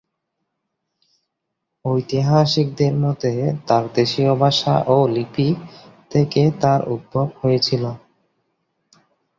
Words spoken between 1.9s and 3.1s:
ঐতিহাসিকদের